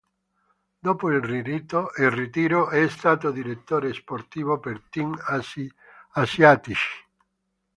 [0.79, 5.15] Dopo il ritiro è stato direttore sportivo per team
[6.13, 7.05] asiatici.